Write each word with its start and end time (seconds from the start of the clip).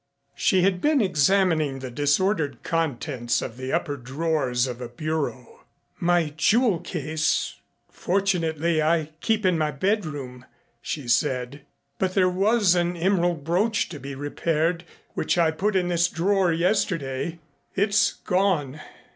She 0.33 0.63
had 0.63 0.81
been 0.81 0.99
examining 0.99 1.77
the 1.77 1.91
disordered 1.91 2.63
contents 2.63 3.39
of 3.39 3.55
the 3.55 3.71
upper 3.71 3.97
drawers 3.97 4.65
of 4.65 4.81
a 4.81 4.89
bureau. 4.89 5.63
"My 5.99 6.33
jewel 6.35 6.79
case, 6.79 7.57
fortunately, 7.87 8.81
I 8.81 9.11
keep 9.21 9.45
in 9.45 9.59
my 9.59 9.69
bedroom," 9.69 10.45
she 10.81 11.07
said, 11.07 11.67
"but 11.99 12.15
there 12.15 12.31
was 12.31 12.73
an 12.73 12.97
emerald 12.97 13.43
brooch 13.43 13.89
to 13.89 13.99
be 13.99 14.15
repaired 14.15 14.85
which 15.13 15.37
I 15.37 15.51
put 15.51 15.75
in 15.75 15.87
this 15.89 16.07
drawer 16.07 16.51
yesterday. 16.51 17.37
It's 17.75 18.13
gone." 18.25 18.81